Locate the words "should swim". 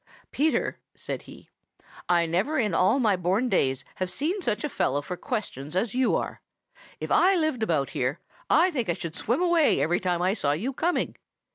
8.93-9.43